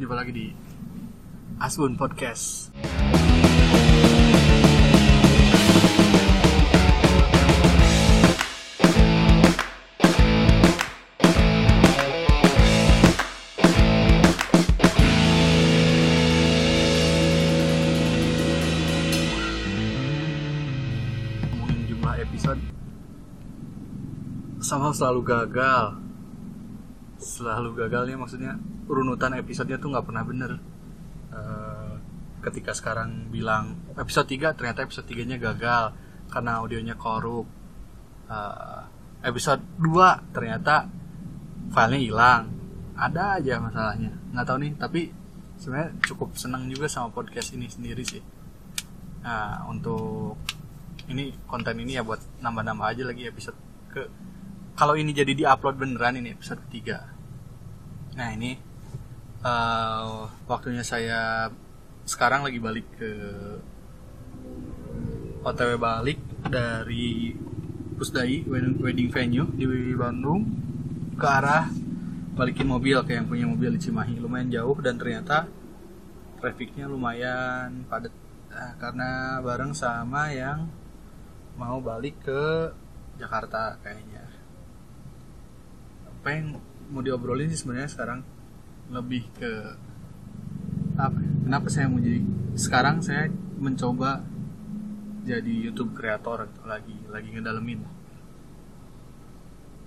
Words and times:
jumpa 0.00 0.16
lagi 0.16 0.32
di 0.32 0.46
Asbun 1.60 2.00
Podcast. 2.00 2.72
Ngomongin 21.52 21.84
jumlah 21.92 22.16
episode 22.16 22.60
sama 24.64 24.96
selalu 24.96 25.20
gagal 25.20 26.11
selalu 27.42 27.74
gagalnya 27.74 28.14
maksudnya 28.14 28.54
urunutan 28.86 29.34
episodenya 29.34 29.82
tuh 29.82 29.90
nggak 29.90 30.06
pernah 30.06 30.22
bener. 30.22 30.52
Eh, 31.34 31.92
ketika 32.46 32.70
sekarang 32.70 33.30
bilang 33.34 33.74
episode 33.98 34.30
3 34.30 34.54
ternyata 34.54 34.86
episode 34.86 35.06
3 35.10 35.26
nya 35.26 35.38
gagal 35.42 35.90
karena 36.30 36.62
audionya 36.62 36.94
korup. 36.94 37.50
Eh, 38.30 38.82
episode 39.26 39.62
2 39.82 40.30
ternyata 40.30 40.86
filenya 41.74 41.98
hilang. 41.98 42.42
Ada 42.94 43.42
aja 43.42 43.58
masalahnya. 43.58 44.12
Nggak 44.30 44.46
tahu 44.46 44.58
nih 44.62 44.72
tapi 44.78 45.00
sebenarnya 45.58 45.90
cukup 46.06 46.38
senang 46.38 46.70
juga 46.70 46.86
sama 46.86 47.10
podcast 47.10 47.50
ini 47.58 47.66
sendiri 47.66 48.02
sih. 48.06 48.22
Nah 49.26 49.66
untuk 49.66 50.38
ini 51.10 51.34
konten 51.50 51.74
ini 51.82 51.98
ya 51.98 52.02
buat 52.06 52.22
nambah-nambah 52.38 52.86
aja 52.86 53.02
lagi 53.06 53.26
episode 53.26 53.58
ke 53.90 54.06
kalau 54.72 54.96
ini 54.96 55.12
jadi 55.12 55.34
diupload 55.34 55.76
beneran 55.76 56.16
ini 56.16 56.32
episode 56.32 56.62
ketiga 56.68 57.11
nah 58.12 58.28
ini 58.32 58.60
eh, 59.42 60.12
waktunya 60.46 60.84
saya 60.84 61.48
sekarang 62.04 62.42
lagi 62.42 62.58
balik 62.58 62.86
ke 62.98 63.12
OTW 65.42 65.74
balik 65.74 66.18
dari 66.46 67.34
Pusdai 67.98 68.46
wedding 68.82 69.10
venue 69.10 69.46
di 69.54 69.66
Bandung. 69.94 70.46
Ke 71.18 71.26
arah 71.26 71.66
balikin 72.34 72.66
mobil 72.66 72.98
ke 73.06 73.14
yang 73.14 73.26
punya 73.26 73.46
mobil 73.46 73.74
di 73.74 73.80
Cimahi. 73.82 74.18
Lumayan 74.18 74.50
jauh 74.50 74.78
dan 74.78 74.98
ternyata 74.98 75.46
trafficnya 76.42 76.90
lumayan 76.90 77.86
padat. 77.86 78.10
Nah, 78.50 78.74
karena 78.78 79.38
bareng 79.38 79.74
sama 79.74 80.34
yang 80.34 80.66
mau 81.54 81.78
balik 81.78 82.18
ke 82.22 82.74
Jakarta 83.18 83.78
kayaknya. 83.82 84.26
Yang 86.06 86.16
mau 86.92 87.00
diobrolin 87.00 87.48
sih 87.48 87.64
sebenarnya 87.64 87.88
sekarang 87.88 88.20
lebih 88.92 89.24
ke 89.40 89.52
apa 91.00 91.16
ya, 91.16 91.32
kenapa 91.48 91.66
saya 91.72 91.88
mau 91.88 91.96
jadi 91.96 92.20
sekarang 92.52 93.00
saya 93.00 93.32
mencoba 93.56 94.20
jadi 95.24 95.70
YouTube 95.70 95.96
kreator 95.96 96.44
gitu, 96.50 96.60
lagi 96.68 96.96
lagi 97.08 97.28
ngedalemin. 97.32 97.80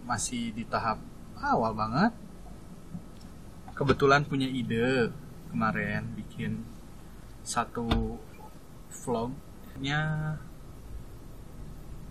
Masih 0.07 0.49
di 0.55 0.65
tahap 0.65 0.97
awal 1.37 1.77
banget. 1.77 2.13
Kebetulan 3.75 4.23
punya 4.23 4.47
ide 4.47 5.11
kemarin 5.51 6.07
bikin 6.15 6.63
satu 7.43 8.17
vlognya. 8.89 10.35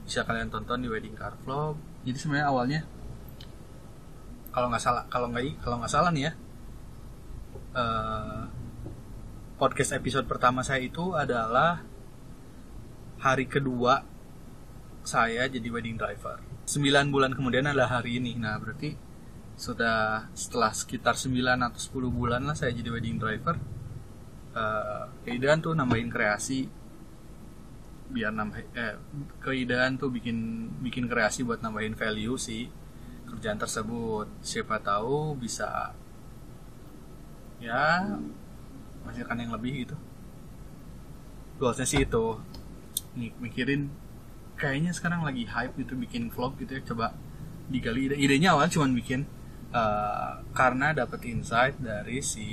Bisa 0.04 0.20
kalian 0.22 0.52
tonton 0.52 0.84
di 0.84 0.88
wedding 0.92 1.16
car 1.16 1.34
vlog. 1.42 1.80
Jadi 2.04 2.18
sebenarnya 2.20 2.46
awalnya 2.52 2.80
kalau 4.54 4.70
nggak 4.70 4.82
salah 4.82 5.04
kalau 5.10 5.26
nggak 5.34 5.58
kalau 5.58 5.82
nggak 5.82 5.90
salah 5.90 6.14
nih 6.14 6.30
ya 6.30 6.32
eh, 7.74 8.42
podcast 9.58 9.98
episode 9.98 10.30
pertama 10.30 10.62
saya 10.62 10.86
itu 10.86 11.18
adalah 11.18 11.82
hari 13.18 13.50
kedua 13.50 14.06
saya 15.04 15.46
jadi 15.46 15.68
wedding 15.68 16.00
driver. 16.00 16.40
9 16.64 17.12
bulan 17.12 17.36
kemudian 17.36 17.68
adalah 17.68 18.00
hari 18.00 18.16
ini. 18.16 18.40
Nah 18.40 18.56
berarti 18.56 18.96
sudah 19.54 20.32
setelah 20.32 20.72
sekitar 20.72 21.14
9 21.14 21.36
atau 21.60 21.80
10 21.80 22.08
bulan 22.10 22.42
lah 22.42 22.56
saya 22.56 22.74
jadi 22.74 22.90
wedding 22.90 23.20
driver 23.20 23.54
eh 24.54 25.04
keidean 25.26 25.60
tuh 25.60 25.76
nambahin 25.76 26.08
kreasi. 26.08 26.66
Biar 28.10 28.32
nambah 28.32 28.58
eh 28.74 28.96
keidean 29.44 30.00
tuh 30.00 30.08
bikin 30.08 30.70
bikin 30.80 31.04
kreasi 31.10 31.44
buat 31.44 31.60
nambahin 31.60 31.98
value 31.98 32.38
sih 32.38 32.83
kerjaan 33.34 33.58
tersebut. 33.58 34.30
Siapa 34.40 34.78
tahu 34.78 35.34
bisa 35.34 35.90
ya 37.58 38.06
menghasilkan 39.02 39.42
yang 39.42 39.52
lebih 39.52 39.84
gitu. 39.84 39.96
Goalsnya 41.58 41.84
sih 41.84 42.06
itu. 42.06 42.38
Nih, 43.18 43.34
mikirin 43.42 43.90
kayaknya 44.54 44.94
sekarang 44.94 45.26
lagi 45.26 45.50
hype 45.50 45.74
gitu 45.74 45.98
bikin 45.98 46.30
vlog 46.30 46.54
gitu 46.62 46.78
ya. 46.78 46.82
Coba 46.86 47.12
digali. 47.66 48.14
Ide 48.14 48.16
idenya 48.22 48.54
awal 48.54 48.70
cuman 48.70 48.94
bikin 48.94 49.26
eh, 49.74 50.32
karena 50.54 50.94
dapet 50.94 51.26
insight 51.26 51.74
dari 51.82 52.22
si 52.22 52.46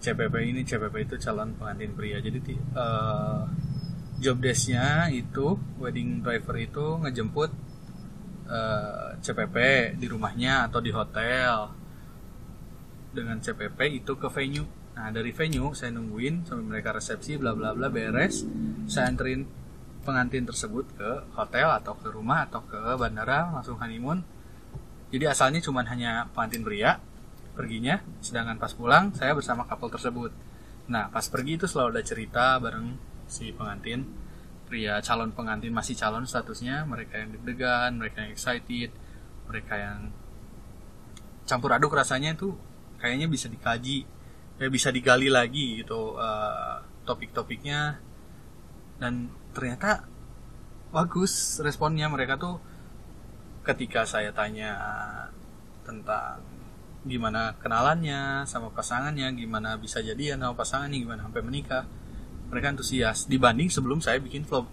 CPP 0.00 0.34
ini. 0.48 0.64
CPP 0.64 1.04
itu 1.04 1.16
calon 1.20 1.52
pengantin 1.60 1.92
pria. 1.92 2.18
Jadi 2.24 2.40
eh, 2.56 3.42
job 4.18 4.42
desknya 4.42 5.12
itu 5.14 5.54
wedding 5.78 6.26
driver 6.26 6.56
itu 6.58 6.86
ngejemput 7.06 7.50
eh, 8.48 9.08
CPP 9.20 9.56
di 10.00 10.06
rumahnya 10.08 10.66
atau 10.66 10.80
di 10.80 10.90
hotel. 10.90 11.68
Dengan 13.12 13.40
CPP 13.40 14.00
itu 14.04 14.16
ke 14.16 14.28
venue. 14.32 14.66
Nah 14.98 15.14
dari 15.14 15.30
venue 15.30 15.70
saya 15.76 15.94
nungguin 15.94 16.48
sampai 16.48 16.64
mereka 16.64 16.96
resepsi 16.96 17.38
bla 17.38 17.54
bla 17.54 17.76
bla 17.76 17.92
beres. 17.92 18.42
Saya 18.90 19.12
anterin 19.12 19.46
pengantin 20.02 20.48
tersebut 20.48 20.88
ke 20.96 21.10
hotel 21.36 21.68
atau 21.76 21.92
ke 21.94 22.08
rumah 22.08 22.48
atau 22.48 22.64
ke 22.64 22.78
bandara 22.96 23.52
langsung 23.52 23.76
honeymoon. 23.76 24.24
Jadi 25.08 25.24
asalnya 25.24 25.60
cuma 25.64 25.84
hanya 25.84 26.28
pengantin 26.32 26.64
pria 26.64 26.98
perginya. 27.52 28.00
Sedangkan 28.24 28.58
pas 28.58 28.72
pulang 28.74 29.12
saya 29.14 29.32
bersama 29.36 29.64
couple 29.68 29.92
tersebut. 29.92 30.32
Nah 30.88 31.12
pas 31.12 31.24
pergi 31.28 31.60
itu 31.60 31.66
selalu 31.68 32.00
ada 32.00 32.02
cerita 32.04 32.44
bareng 32.58 32.96
si 33.28 33.52
pengantin 33.52 34.27
pria 34.68 35.00
calon 35.00 35.32
pengantin 35.32 35.72
masih 35.72 35.96
calon 35.96 36.28
statusnya 36.28 36.84
mereka 36.84 37.16
yang 37.16 37.32
deg-degan 37.32 37.96
mereka 37.96 38.22
yang 38.22 38.36
excited 38.36 38.92
mereka 39.48 39.74
yang 39.80 40.12
campur 41.48 41.72
aduk 41.72 41.96
rasanya 41.96 42.36
itu 42.36 42.52
kayaknya 43.00 43.26
bisa 43.32 43.48
dikaji 43.48 44.04
ya 44.58 44.66
bisa 44.68 44.90
digali 44.90 45.30
lagi 45.30 45.80
gitu 45.80 46.18
eh, 46.18 46.76
topik-topiknya. 47.08 47.96
Dan 48.98 49.30
ternyata 49.54 50.04
bagus 50.90 51.62
responnya 51.62 52.10
mereka 52.10 52.36
tuh 52.36 52.58
ketika 53.64 54.04
saya 54.04 54.34
tanya 54.34 54.74
tentang 55.86 56.44
gimana 57.06 57.54
kenalannya 57.62 58.44
sama 58.44 58.68
pasangannya 58.74 59.32
gimana 59.38 59.78
bisa 59.78 60.02
jadian 60.02 60.42
sama 60.42 60.54
pasangannya 60.58 60.98
gimana 60.98 61.24
sampai 61.24 61.42
menikah 61.46 61.84
mereka 62.48 62.72
antusias. 62.72 63.28
Dibanding 63.28 63.68
sebelum 63.68 64.00
saya 64.00 64.18
bikin 64.18 64.44
vlog. 64.48 64.66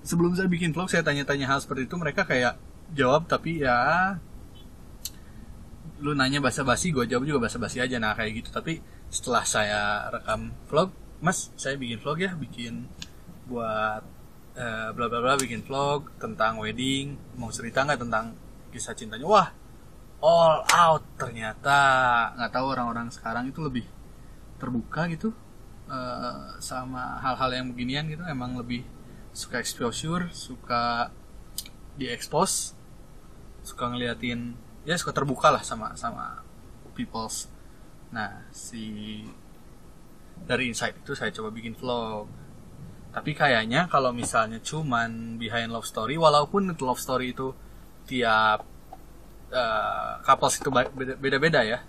Sebelum 0.00 0.32
saya 0.34 0.48
bikin 0.48 0.72
vlog 0.72 0.88
saya 0.88 1.04
tanya-tanya 1.04 1.46
hal 1.46 1.60
seperti 1.60 1.86
itu 1.86 1.96
mereka 2.00 2.24
kayak 2.24 2.56
jawab 2.96 3.28
tapi 3.30 3.62
ya 3.62 4.18
lu 6.00 6.16
nanya 6.16 6.40
basa-basi 6.40 6.90
gue 6.90 7.04
jawab 7.04 7.28
juga 7.28 7.46
basa-basi 7.48 7.78
aja. 7.78 8.00
Nah 8.00 8.16
kayak 8.16 8.44
gitu. 8.44 8.48
Tapi 8.50 8.80
setelah 9.12 9.44
saya 9.44 10.08
rekam 10.08 10.50
vlog 10.72 10.90
mas 11.20 11.52
saya 11.60 11.76
bikin 11.76 12.00
vlog 12.00 12.18
ya 12.24 12.32
bikin 12.32 12.88
buat 13.44 14.00
eh, 14.56 14.88
bla 14.96 15.06
bla 15.12 15.20
bla 15.20 15.36
bikin 15.36 15.60
vlog 15.62 16.08
tentang 16.16 16.56
wedding. 16.56 17.20
Mau 17.36 17.52
cerita 17.52 17.84
nggak 17.84 18.00
tentang 18.00 18.32
kisah 18.72 18.96
cintanya? 18.96 19.28
Wah 19.28 19.48
all 20.24 20.64
out. 20.72 21.04
Ternyata 21.20 21.76
nggak 22.40 22.52
tahu 22.56 22.66
orang-orang 22.72 23.12
sekarang 23.12 23.52
itu 23.52 23.60
lebih 23.60 23.84
terbuka 24.56 25.04
gitu 25.12 25.32
eh, 25.90 26.38
sama 26.62 27.18
hal-hal 27.18 27.50
yang 27.50 27.66
beginian 27.74 28.06
gitu 28.06 28.22
emang 28.24 28.54
lebih 28.54 28.86
suka 29.34 29.58
exposure 29.62 30.30
suka 30.30 31.10
diekspos 31.98 32.74
suka 33.62 33.92
ngeliatin 33.92 34.56
ya 34.88 34.96
suka 34.96 35.12
terbuka 35.12 35.52
lah 35.52 35.60
sama 35.60 35.92
sama 35.94 36.40
peoples. 36.96 37.48
Nah 38.12 38.44
si 38.50 39.24
dari 40.40 40.72
insight 40.72 40.96
itu 41.00 41.12
saya 41.12 41.30
coba 41.32 41.52
bikin 41.52 41.76
vlog. 41.76 42.26
Tapi 43.10 43.34
kayaknya 43.34 43.90
kalau 43.90 44.14
misalnya 44.14 44.62
cuman 44.62 45.36
behind 45.36 45.74
love 45.74 45.86
story 45.86 46.14
walaupun 46.14 46.70
love 46.78 47.00
story 47.00 47.34
itu 47.34 47.52
tiap 48.06 48.64
eh, 49.50 50.12
couples 50.24 50.62
itu 50.62 50.70
beda-beda 51.18 51.60
ya 51.66 51.82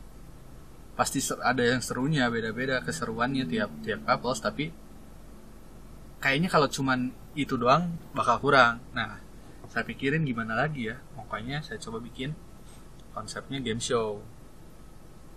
pasti 0.94 1.24
ada 1.40 1.64
yang 1.64 1.80
serunya 1.80 2.28
beda-beda 2.28 2.84
keseruannya 2.84 3.48
tiap 3.48 3.72
tiap 3.82 4.04
couples 4.04 4.44
tapi 4.44 4.70
kayaknya 6.22 6.50
kalau 6.54 6.70
cuman 6.70 7.10
itu 7.34 7.58
doang 7.58 7.98
bakal 8.14 8.38
kurang. 8.38 8.80
Nah 8.94 9.18
saya 9.72 9.84
pikirin 9.88 10.28
gimana 10.28 10.54
lagi 10.54 10.94
ya. 10.94 11.02
Makanya 11.18 11.66
saya 11.66 11.82
coba 11.82 12.04
bikin 12.04 12.36
konsepnya 13.16 13.60
game 13.64 13.82
show. 13.82 14.22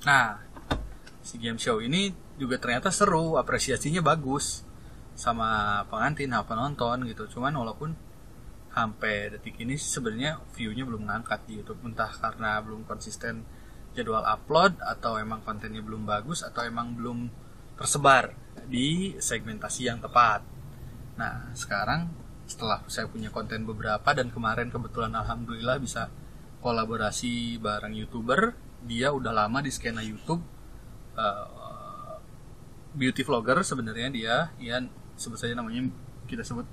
Nah 0.05 0.43
si 1.25 1.41
game 1.41 1.57
show 1.57 1.81
ini 1.81 2.13
juga 2.37 2.61
ternyata 2.61 2.93
seru 2.93 3.41
apresiasinya 3.41 4.05
bagus 4.05 4.67
sama 5.15 5.81
pengantin 5.89 6.35
sama 6.35 6.45
penonton 6.45 7.09
gitu. 7.09 7.25
Cuman 7.39 7.55
walaupun 7.57 7.95
sampai 8.75 9.31
detik 9.31 9.55
ini 9.63 9.79
sebenarnya 9.79 10.43
viewnya 10.53 10.83
belum 10.85 11.07
ngangkat 11.07 11.47
di 11.47 11.63
YouTube. 11.63 11.81
Entah 11.87 12.11
karena 12.11 12.59
belum 12.61 12.85
konsisten 12.85 13.47
jadwal 13.95 14.27
upload 14.27 14.77
atau 14.83 15.17
emang 15.17 15.41
kontennya 15.47 15.81
belum 15.81 16.05
bagus 16.05 16.43
atau 16.43 16.67
emang 16.67 16.99
belum 16.99 17.31
tersebar 17.79 18.35
di 18.67 19.15
segmentasi 19.19 19.91
yang 19.91 20.03
tepat. 20.03 20.43
Nah 21.19 21.55
sekarang 21.55 22.11
setelah 22.45 22.85
saya 22.91 23.09
punya 23.09 23.33
konten 23.33 23.65
beberapa 23.65 24.13
dan 24.13 24.29
kemarin 24.29 24.69
kebetulan 24.69 25.15
alhamdulillah 25.17 25.81
bisa 25.81 26.13
kolaborasi 26.61 27.57
bareng 27.63 27.97
youtuber 27.97 28.53
dia 28.85 29.09
udah 29.15 29.33
lama 29.33 29.65
di 29.65 29.73
skena 29.73 30.05
YouTube 30.05 30.45
uh, 31.17 32.19
beauty 32.93 33.25
vlogger 33.25 33.65
sebenarnya 33.65 34.09
dia. 34.13 34.37
Ya 34.61 34.83
sebut 35.15 35.39
saja 35.39 35.55
namanya 35.55 35.89
kita 36.27 36.43
sebut 36.43 36.67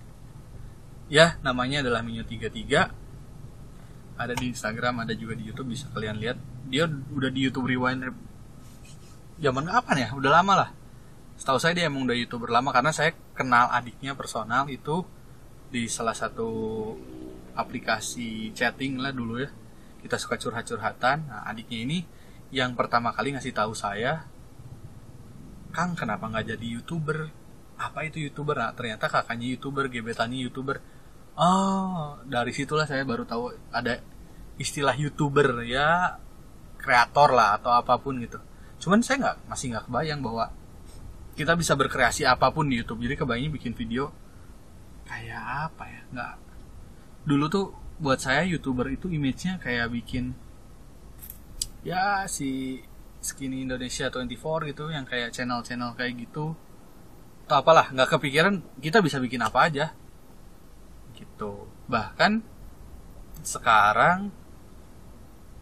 ya 1.12 1.38
namanya 1.46 1.84
adalah 1.86 2.02
Minyo 2.02 2.26
33 2.26 4.18
ada 4.22 4.34
di 4.38 4.46
Instagram 4.54 5.04
ada 5.04 5.14
juga 5.18 5.34
di 5.36 5.50
YouTube 5.50 5.74
bisa 5.74 5.90
kalian 5.92 6.18
lihat 6.18 6.38
dia 6.70 6.86
udah 6.88 7.30
di 7.32 7.40
YouTube 7.50 7.70
Rewind 7.70 8.12
zaman 9.42 9.66
kapan 9.66 9.98
ya? 10.06 10.10
Udah 10.14 10.32
lama 10.42 10.54
lah. 10.54 10.70
Setahu 11.42 11.58
saya 11.58 11.74
dia 11.74 11.90
emang 11.90 12.06
udah 12.06 12.14
youtuber 12.14 12.54
lama 12.54 12.70
karena 12.70 12.94
saya 12.94 13.18
kenal 13.34 13.74
adiknya 13.74 14.14
personal 14.14 14.70
itu 14.70 15.02
di 15.74 15.90
salah 15.90 16.14
satu 16.14 16.46
aplikasi 17.58 18.54
chatting 18.54 19.02
lah 19.02 19.10
dulu 19.10 19.42
ya. 19.42 19.50
Kita 20.06 20.22
suka 20.22 20.38
curhat-curhatan. 20.38 21.26
Nah 21.26 21.42
adiknya 21.50 21.82
ini 21.82 22.00
yang 22.54 22.78
pertama 22.78 23.10
kali 23.10 23.34
ngasih 23.34 23.56
tahu 23.58 23.74
saya 23.74 24.28
Kang 25.72 25.96
kenapa 25.96 26.28
nggak 26.28 26.52
jadi 26.52 26.68
youtuber? 26.78 27.32
Apa 27.80 28.04
itu 28.06 28.20
youtuber? 28.20 28.60
Nah 28.60 28.76
ternyata 28.76 29.08
kakaknya 29.08 29.56
youtuber 29.56 29.88
gebetannya 29.88 30.38
youtuber. 30.46 30.84
Oh 31.40 32.20
dari 32.28 32.52
situlah 32.54 32.86
saya 32.86 33.08
baru 33.08 33.24
tahu 33.26 33.50
ada 33.72 34.04
istilah 34.60 34.94
youtuber 34.94 35.64
ya 35.66 36.20
kreator 36.82 37.30
lah 37.32 37.62
atau 37.62 37.72
apa 37.72 37.96
pun 38.02 38.18
gitu. 38.18 38.42
Cuman 38.82 39.06
saya 39.06 39.22
nggak 39.22 39.38
masih 39.46 39.66
nggak 39.72 39.86
kebayang 39.88 40.20
bahwa 40.26 40.50
kita 41.38 41.54
bisa 41.56 41.78
berkreasi 41.78 42.26
apa 42.26 42.50
pun 42.50 42.68
di 42.68 42.82
YouTube. 42.82 43.06
Jadi 43.06 43.16
kebayangnya 43.16 43.52
bikin 43.54 43.74
video 43.78 44.10
kayak 45.06 45.72
apa 45.72 45.84
ya? 45.88 46.02
Nggak. 46.12 46.34
Dulu 47.30 47.46
tuh 47.48 47.66
buat 48.02 48.18
saya 48.18 48.42
youtuber 48.50 48.90
itu 48.90 49.14
image-nya 49.14 49.62
kayak 49.62 49.94
bikin 49.94 50.34
ya 51.86 52.26
si 52.26 52.82
Skinny 53.22 53.62
Indonesia 53.62 54.10
24 54.10 54.74
gitu 54.74 54.90
yang 54.90 55.06
kayak 55.06 55.30
channel-channel 55.30 55.94
kayak 55.94 56.18
gitu. 56.18 56.58
Atau 57.46 57.62
apalah 57.62 57.94
nggak 57.94 58.18
kepikiran 58.18 58.66
kita 58.82 59.06
bisa 59.06 59.22
bikin 59.22 59.46
apa 59.46 59.70
aja. 59.70 59.94
Gitu. 61.14 61.70
Bahkan 61.86 62.42
sekarang 63.46 64.41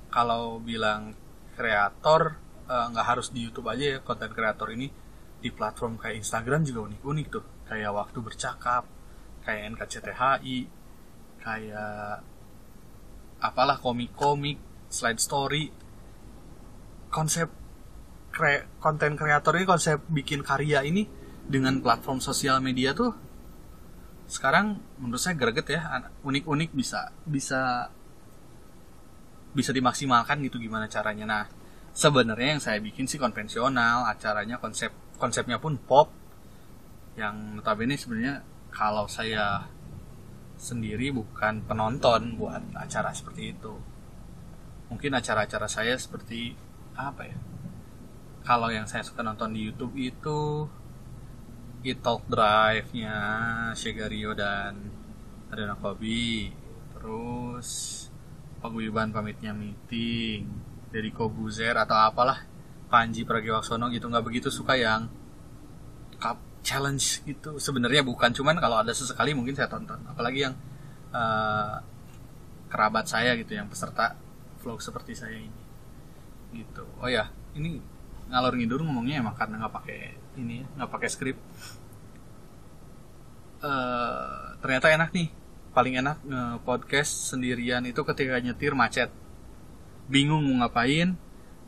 kalau 0.09 0.61
bilang 0.61 1.13
kreator 1.53 2.38
eh, 2.69 2.85
nggak 2.94 3.06
uh, 3.06 3.09
harus 3.09 3.29
di 3.33 3.45
YouTube 3.45 3.69
aja 3.69 3.97
ya 3.97 4.00
konten 4.01 4.29
kreator 4.33 4.69
ini. 4.73 4.89
Di 5.39 5.56
platform 5.56 5.95
kayak 5.95 6.19
Instagram 6.19 6.67
juga 6.67 6.91
unik-unik 6.91 7.27
tuh. 7.31 7.45
Kayak 7.69 7.91
waktu 7.95 8.17
bercakap 8.19 8.83
kayak 9.45 9.61
NKCTHI 9.77 10.57
kayak 11.39 12.19
apalah 13.39 13.79
komik-komik 13.79 14.59
slide 14.91 15.21
story. 15.21 15.71
Konsep 17.09 17.50
kre 18.29 18.69
konten 18.77 19.17
kreator 19.17 19.57
ini 19.57 19.65
konsep 19.65 20.06
bikin 20.11 20.45
karya 20.45 20.85
ini 20.85 21.07
dengan 21.50 21.81
platform 21.81 22.21
sosial 22.21 22.61
media 22.61 22.94
tuh 22.94 23.09
sekarang 24.29 24.77
menurut 25.01 25.17
saya 25.17 25.33
greget 25.33 25.73
ya 25.73 25.81
unik-unik 26.21 26.69
bisa 26.77 27.09
bisa 27.25 27.89
bisa 29.54 29.74
dimaksimalkan 29.74 30.42
gitu 30.46 30.62
gimana 30.62 30.86
caranya. 30.86 31.25
Nah 31.25 31.44
sebenarnya 31.94 32.57
yang 32.57 32.63
saya 32.63 32.78
bikin 32.80 33.10
sih 33.10 33.18
konvensional 33.18 34.06
acaranya 34.07 34.62
konsep 34.62 34.94
konsepnya 35.18 35.57
pun 35.57 35.78
pop. 35.78 36.12
Yang 37.19 37.36
notabene 37.60 37.96
sebenarnya 38.00 38.36
kalau 38.72 39.10
saya 39.10 39.66
sendiri 40.60 41.16
bukan 41.16 41.63
penonton 41.63 42.36
buat 42.36 42.62
acara 42.75 43.16
seperti 43.16 43.56
itu. 43.56 43.74
Mungkin 44.92 45.13
acara-acara 45.16 45.68
saya 45.69 45.95
seperti 45.95 46.54
apa 46.98 47.24
ya? 47.28 47.38
Kalau 48.44 48.74
yang 48.74 48.90
saya 48.90 49.06
suka 49.06 49.22
nonton 49.22 49.54
di 49.54 49.69
YouTube 49.69 49.95
itu 49.95 50.66
It 51.80 52.04
Talk 52.04 52.28
Drive-nya 52.28 53.16
Shegario 53.72 54.36
dan 54.36 54.92
Adana 55.48 55.80
Kobi. 55.80 56.52
Terus 56.92 58.08
paguyuban 58.59 59.15
pamitnya 59.15 59.56
meeting 59.56 60.47
dari 60.91 61.09
Kobuzer 61.15 61.75
atau 61.75 61.95
apalah 61.95 62.44
Panji 62.89 63.23
Pragiwaksono 63.23 63.88
gitu 63.94 64.09
nggak 64.09 64.25
begitu 64.25 64.50
suka 64.50 64.75
yang 64.75 65.07
cup 66.19 66.41
challenge 66.65 67.23
gitu. 67.23 67.61
Sebenarnya 67.61 68.03
bukan 68.03 68.33
cuman 68.35 68.57
kalau 68.59 68.81
ada 68.81 68.91
sesekali 68.91 69.31
mungkin 69.31 69.56
saya 69.56 69.71
tonton. 69.71 70.01
Apalagi 70.09 70.50
yang 70.50 70.56
uh, 71.13 71.79
kerabat 72.69 73.06
saya 73.07 73.38
gitu 73.39 73.56
yang 73.56 73.69
peserta 73.69 74.17
vlog 74.59 74.81
seperti 74.83 75.15
saya 75.15 75.38
ini. 75.38 75.61
Gitu. 76.51 76.83
Oh 77.00 77.07
ya 77.07 77.29
ini 77.56 77.79
ngalor 78.29 78.53
ngidur 78.57 78.81
ngomongnya 78.85 79.21
emang 79.25 79.33
karena 79.38 79.61
nggak 79.65 79.73
pakai 79.73 80.00
ini 80.41 80.65
nggak 80.75 80.89
pakai 80.89 81.09
skrip. 81.09 81.38
Uh, 83.59 84.56
ternyata 84.63 84.88
enak 84.89 85.11
nih 85.11 85.38
paling 85.69 86.01
enak 86.01 86.18
uh, 86.25 86.57
podcast 86.66 87.33
sendirian 87.33 87.86
itu 87.86 88.01
ketika 88.01 88.42
nyetir 88.42 88.74
macet. 88.74 89.13
Bingung 90.10 90.42
mau 90.42 90.66
ngapain 90.66 91.13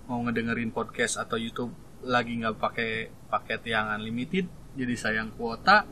mau 0.10 0.20
ngedengerin 0.26 0.74
podcast 0.74 1.22
atau 1.22 1.38
YouTube 1.38 1.72
lagi 2.02 2.34
nggak 2.36 2.58
pakai 2.58 3.14
paket 3.30 3.62
yang 3.70 3.94
unlimited 3.94 4.50
jadi 4.74 4.98
sayang 4.98 5.30
kuota 5.38 5.86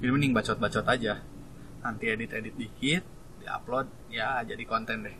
jadi 0.00 0.10
mending 0.10 0.34
bacot-bacot 0.34 0.82
aja. 0.88 1.22
Nanti 1.84 2.10
edit-edit 2.10 2.56
dikit 2.58 3.04
diupload 3.44 3.86
ya 4.08 4.40
jadi 4.42 4.64
konten 4.64 5.06
deh. 5.06 5.16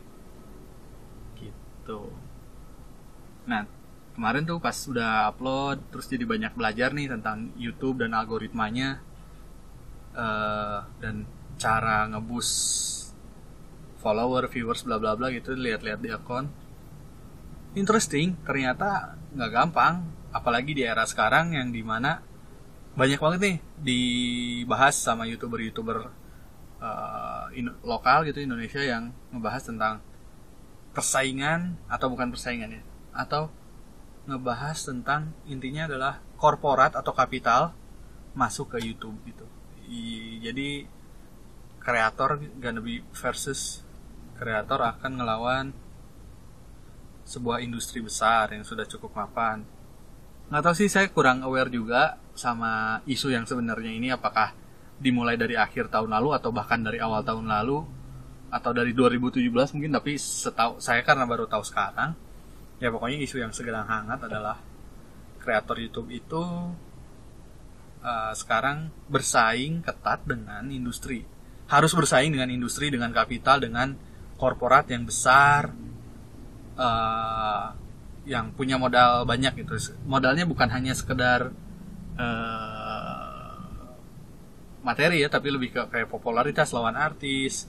Gitu. 1.37 2.01
Nah 3.45 3.63
kemarin 4.17 4.43
tuh 4.43 4.57
pas 4.57 4.75
udah 4.75 5.29
upload 5.29 5.79
terus 5.93 6.09
jadi 6.09 6.25
banyak 6.25 6.53
belajar 6.57 6.91
nih 6.91 7.13
tentang 7.13 7.53
YouTube 7.55 8.01
dan 8.01 8.17
algoritmanya. 8.17 8.99
Uh, 10.13 10.85
dan 11.01 11.25
cara 11.59 12.09
ngebus 12.09 12.49
follower 14.03 14.51
viewers 14.51 14.83
bla 14.83 14.99
bla 14.99 15.15
bla 15.15 15.31
gitu 15.31 15.55
lihat-lihat 15.55 15.99
di 16.03 16.09
akun 16.11 16.51
interesting 17.73 18.35
ternyata 18.43 19.15
nggak 19.33 19.51
gampang 19.51 20.03
apalagi 20.35 20.75
di 20.75 20.83
era 20.83 21.07
sekarang 21.07 21.55
yang 21.55 21.69
di 21.69 21.81
mana 21.81 22.19
banyak 22.93 23.17
banget 23.17 23.39
nih 23.41 23.57
dibahas 23.81 24.93
sama 24.93 25.25
youtuber-youtuber 25.25 26.13
uh, 26.77 27.49
lokal 27.81 28.25
gitu 28.29 28.45
Indonesia 28.45 28.81
yang 28.81 29.09
ngebahas 29.33 29.63
tentang 29.65 29.95
persaingan 30.93 31.81
atau 31.89 32.07
bukan 32.13 32.29
persaingan 32.29 32.77
ya 32.77 32.83
atau 33.17 33.49
ngebahas 34.29 34.77
tentang 34.77 35.33
intinya 35.49 35.89
adalah 35.89 36.21
korporat 36.37 36.93
atau 36.93 37.11
kapital 37.11 37.73
masuk 38.33 38.77
ke 38.77 38.77
YouTube 38.81 39.17
gitu. 39.27 39.45
I, 39.89 40.39
jadi 40.41 40.87
kreator 41.83 42.39
gonna 42.63 42.79
be 42.79 43.03
versus 43.11 43.83
kreator 44.39 44.79
akan 44.81 45.11
ngelawan 45.19 45.65
sebuah 47.23 47.63
industri 47.63 47.99
besar 48.03 48.51
yang 48.55 48.63
sudah 48.63 48.87
cukup 48.87 49.15
mapan. 49.15 49.63
Nggak 50.47 50.63
tahu 50.63 50.75
sih 50.75 50.89
saya 50.91 51.07
kurang 51.11 51.43
aware 51.43 51.71
juga 51.71 52.19
sama 52.35 53.03
isu 53.07 53.31
yang 53.31 53.43
sebenarnya 53.47 53.91
ini 53.91 54.11
apakah 54.11 54.55
dimulai 54.99 55.35
dari 55.35 55.59
akhir 55.59 55.91
tahun 55.91 56.11
lalu 56.11 56.35
atau 56.35 56.49
bahkan 56.55 56.79
dari 56.79 56.99
awal 57.03 57.23
tahun 57.23 57.47
lalu 57.47 57.83
atau 58.53 58.71
dari 58.71 58.93
2017 58.93 59.49
mungkin 59.75 59.91
tapi 59.91 60.15
setahu 60.15 60.77
saya 60.77 61.01
karena 61.01 61.25
baru 61.25 61.49
tahu 61.49 61.65
sekarang 61.65 62.13
ya 62.77 62.93
pokoknya 62.93 63.17
isu 63.25 63.41
yang 63.41 63.49
segera 63.49 63.81
hangat 63.81 64.29
adalah 64.29 64.61
kreator 65.41 65.81
YouTube 65.81 66.13
itu 66.13 66.43
uh, 68.05 68.33
sekarang 68.37 68.93
bersaing 69.09 69.81
ketat 69.81 70.21
dengan 70.29 70.69
industri 70.69 71.32
harus 71.67 71.91
bersaing 71.95 72.33
dengan 72.35 72.51
industri 72.51 72.91
dengan 72.91 73.11
kapital 73.15 73.63
dengan 73.63 73.95
korporat 74.35 74.91
yang 74.91 75.07
besar 75.07 75.71
uh, 76.75 77.65
yang 78.23 78.51
punya 78.55 78.79
modal 78.79 79.23
banyak 79.27 79.63
gitu. 79.63 79.75
Modalnya 80.07 80.47
bukan 80.47 80.67
hanya 80.71 80.95
sekedar 80.95 81.51
uh, 82.19 83.57
materi 84.83 85.23
ya 85.23 85.31
tapi 85.31 85.51
lebih 85.51 85.71
ke 85.71 85.81
kayak 85.87 86.11
popularitas 86.11 86.75
lawan 86.75 86.99
artis 86.99 87.67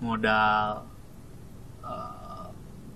modal 0.00 0.88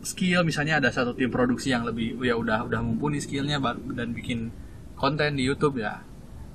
skill. 0.04 0.44
Misalnya 0.44 0.84
ada 0.84 0.92
satu 0.92 1.16
tim 1.16 1.32
produksi 1.32 1.72
yang 1.72 1.88
lebih 1.88 2.20
ya 2.20 2.36
udah 2.36 2.68
udah 2.68 2.80
mumpuni 2.84 3.24
skillnya 3.24 3.56
dan 3.96 4.12
bikin 4.12 4.52
konten 5.00 5.40
di 5.40 5.48
YouTube 5.48 5.80
ya. 5.80 6.04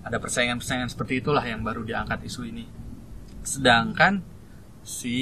Ada 0.05 0.21
persaingan-persaingan 0.21 0.87
seperti 0.87 1.19
itulah 1.19 1.41
yang 1.43 1.65
baru 1.65 1.81
diangkat 1.83 2.23
isu 2.29 2.45
ini 2.45 2.78
sedangkan 3.49 4.21
si 4.85 5.17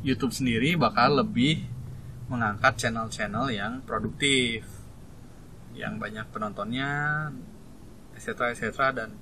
YouTube 0.00 0.32
sendiri 0.32 0.80
bakal 0.80 1.20
lebih 1.20 1.68
mengangkat 2.32 2.80
channel-channel 2.80 3.52
yang 3.52 3.84
produktif 3.84 4.64
yang 5.76 6.00
banyak 6.00 6.24
penontonnya 6.32 7.28
etc 8.16 8.56
etc 8.56 8.96
dan 8.96 9.12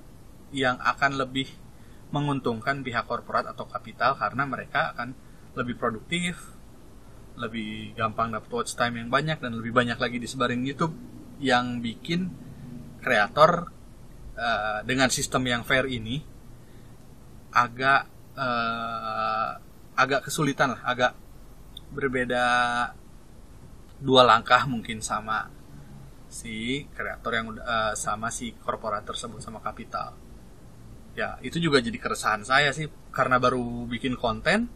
yang 0.55 0.79
akan 0.79 1.19
lebih 1.19 1.51
menguntungkan 2.15 2.79
pihak 2.79 3.03
korporat 3.03 3.43
atau 3.43 3.67
kapital 3.67 4.15
karena 4.15 4.47
mereka 4.47 4.95
akan 4.95 5.11
lebih 5.59 5.75
produktif 5.75 6.55
lebih 7.35 7.91
gampang 7.99 8.31
dapat 8.31 8.47
watch 8.47 8.79
time 8.79 9.03
yang 9.03 9.11
banyak 9.11 9.43
dan 9.43 9.51
lebih 9.59 9.75
banyak 9.75 9.99
lagi 9.99 10.17
disebarin 10.23 10.63
YouTube 10.63 10.95
yang 11.43 11.83
bikin 11.83 12.31
kreator 13.03 13.67
eh, 14.39 14.79
dengan 14.87 15.11
sistem 15.11 15.43
yang 15.43 15.61
fair 15.67 15.83
ini 15.91 16.34
agak 17.55 18.01
eh, 18.35 19.49
agak 19.95 20.27
kesulitan 20.27 20.75
lah 20.75 20.81
agak 20.83 21.15
berbeda 21.95 22.45
dua 24.03 24.27
langkah 24.27 24.67
mungkin 24.67 24.99
sama 24.99 25.47
si 26.27 26.83
kreator 26.91 27.31
yang 27.31 27.47
eh, 27.55 27.93
sama 27.95 28.27
si 28.27 28.51
korporat 28.59 29.07
tersebut 29.07 29.39
sama 29.39 29.63
kapital 29.63 30.11
ya 31.15 31.39
itu 31.39 31.63
juga 31.63 31.79
jadi 31.79 31.95
keresahan 31.95 32.43
saya 32.43 32.75
sih 32.75 32.91
karena 33.15 33.39
baru 33.39 33.87
bikin 33.87 34.19
konten 34.19 34.67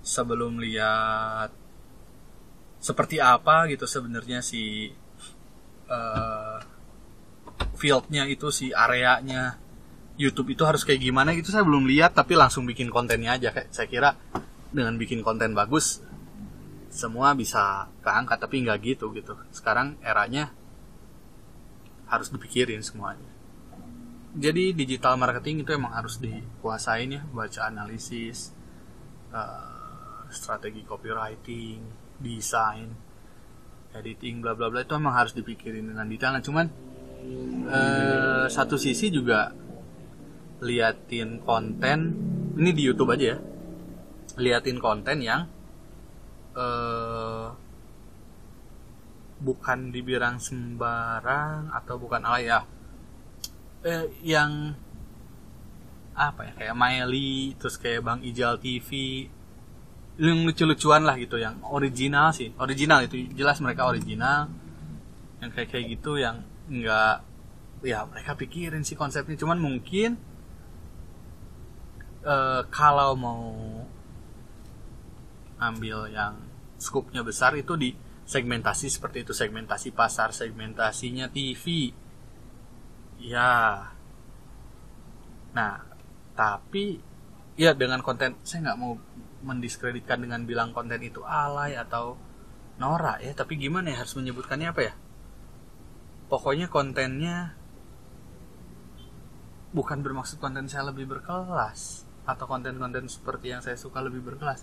sebelum 0.00 0.56
lihat 0.56 1.52
seperti 2.80 3.20
apa 3.20 3.68
gitu 3.68 3.84
sebenarnya 3.84 4.40
si 4.40 4.88
eh, 5.92 6.58
fieldnya 7.76 8.24
itu 8.24 8.48
si 8.48 8.72
areanya 8.72 9.61
YouTube 10.20 10.52
itu 10.52 10.62
harus 10.68 10.84
kayak 10.84 11.00
gimana 11.00 11.32
itu 11.32 11.48
saya 11.48 11.64
belum 11.64 11.88
lihat 11.88 12.12
tapi 12.12 12.36
langsung 12.36 12.68
bikin 12.68 12.92
kontennya 12.92 13.36
aja. 13.36 13.48
Kayak 13.52 13.68
saya 13.72 13.88
kira 13.88 14.10
dengan 14.72 14.96
bikin 14.96 15.24
konten 15.24 15.52
bagus 15.52 16.00
semua 16.92 17.32
bisa 17.32 17.88
keangkat 18.04 18.36
tapi 18.36 18.60
nggak 18.64 18.78
gitu 18.84 19.08
gitu. 19.16 19.32
Sekarang 19.48 19.96
eranya 20.04 20.52
harus 22.12 22.28
dipikirin 22.28 22.84
semuanya. 22.84 23.32
Jadi 24.36 24.76
digital 24.76 25.16
marketing 25.16 25.64
itu 25.64 25.72
emang 25.72 25.92
harus 25.96 26.20
dikuasain 26.20 27.08
ya 27.08 27.24
baca 27.32 27.68
analisis 27.68 28.52
eh, 29.32 30.20
strategi 30.32 30.84
copywriting 30.84 31.80
desain 32.20 32.88
editing 33.92 34.40
bla 34.40 34.56
bla 34.56 34.72
bla 34.72 34.84
itu 34.84 34.96
emang 34.96 35.16
harus 35.16 35.32
dipikirin 35.32 35.88
dengan 35.88 36.04
detail. 36.08 36.36
Nah 36.36 36.44
cuman 36.44 36.66
eh, 37.68 38.44
satu 38.52 38.76
sisi 38.76 39.08
juga 39.08 39.52
liatin 40.62 41.42
konten 41.42 41.98
ini 42.54 42.70
di 42.70 42.82
YouTube 42.86 43.12
aja 43.12 43.34
ya. 43.34 43.38
Liatin 44.38 44.78
konten 44.78 45.18
yang 45.20 45.42
eh 46.54 47.48
bukan 49.42 49.90
dibilang 49.90 50.38
sembarang 50.38 51.74
atau 51.74 51.98
bukan 51.98 52.22
alay 52.22 52.46
ya. 52.46 52.62
Eh, 53.82 54.06
yang 54.22 54.78
apa 56.14 56.44
ya 56.46 56.52
kayak 56.54 56.76
Miley 56.78 57.58
terus 57.58 57.80
kayak 57.80 58.04
Bang 58.06 58.20
Ijal 58.22 58.60
TV 58.62 59.26
yang 60.20 60.44
lucu-lucuan 60.44 61.02
lah 61.02 61.18
gitu 61.18 61.42
yang 61.42 61.58
original 61.66 62.30
sih. 62.30 62.54
Original 62.62 63.02
itu 63.02 63.18
jelas 63.34 63.58
mereka 63.58 63.90
original. 63.90 64.46
Yang 65.42 65.50
kayak 65.58 65.68
kayak 65.74 65.86
gitu 65.98 66.22
yang 66.22 66.46
nggak 66.70 67.16
ya 67.82 68.06
mereka 68.06 68.38
pikirin 68.38 68.86
sih 68.86 68.94
konsepnya. 68.94 69.34
Cuman 69.34 69.58
mungkin 69.58 70.31
eh, 72.22 72.62
kalau 72.70 73.18
mau 73.18 73.42
ambil 75.62 76.10
yang 76.10 76.34
skupnya 76.78 77.22
besar 77.22 77.54
itu 77.54 77.78
di 77.78 77.94
segmentasi 78.26 78.90
seperti 78.90 79.22
itu 79.22 79.32
segmentasi 79.34 79.94
pasar 79.94 80.34
segmentasinya 80.34 81.30
TV 81.30 81.94
ya. 83.22 83.86
Nah 85.54 85.74
tapi 86.34 86.98
ya 87.54 87.76
dengan 87.76 88.02
konten 88.02 88.40
saya 88.42 88.72
nggak 88.72 88.78
mau 88.80 88.98
mendiskreditkan 89.42 90.22
dengan 90.22 90.42
bilang 90.46 90.70
konten 90.74 90.98
itu 91.02 91.22
alay 91.26 91.74
atau 91.78 92.14
norak 92.78 93.22
ya 93.22 93.34
tapi 93.34 93.58
gimana 93.58 93.94
ya 93.94 94.02
harus 94.02 94.18
menyebutkannya 94.18 94.68
apa 94.70 94.82
ya? 94.82 94.94
Pokoknya 96.26 96.66
kontennya 96.72 97.54
bukan 99.72 100.00
bermaksud 100.00 100.40
konten 100.40 100.66
saya 100.68 100.88
lebih 100.90 101.08
berkelas 101.08 102.01
atau 102.22 102.46
konten-konten 102.46 103.10
seperti 103.10 103.50
yang 103.54 103.62
saya 103.64 103.74
suka 103.74 103.98
lebih 104.02 104.22
berkelas. 104.22 104.62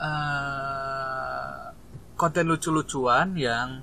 Eh 0.00 1.64
konten 2.16 2.44
lucu-lucuan 2.46 3.34
yang 3.34 3.82